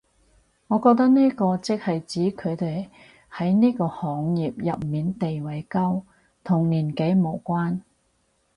[0.65, 2.89] 我覺得呢個即係指佢哋
[3.31, 6.03] 喺呢個行業入面地位高，
[6.43, 7.81] 同年紀無關